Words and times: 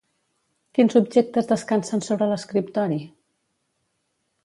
Quins 0.77 0.95
objectes 1.01 1.51
descansen 1.53 2.03
sobre 2.09 2.31
l'escriptori? 2.33 3.01